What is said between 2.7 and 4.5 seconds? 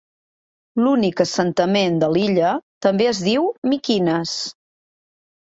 també es diu Mykines.